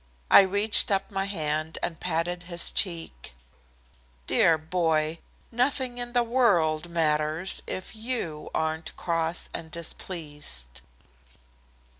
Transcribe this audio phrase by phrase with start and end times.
[0.31, 3.33] I reached up my hand and patted his cheek.
[4.25, 5.19] "Dear boy,
[5.51, 10.81] nothing in the world matters, if you aren't cross and displeased."